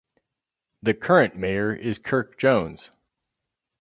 [0.81, 2.89] The current mayor is Kirk Jones.